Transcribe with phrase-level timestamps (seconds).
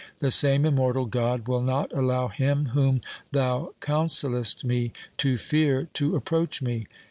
[0.17, 3.01] The same immortal God will not allow him whom
[3.31, 6.87] thou counsellest me to fear to approach me.